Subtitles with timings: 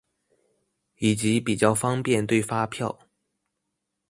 [0.97, 3.01] 以及比較方便對發票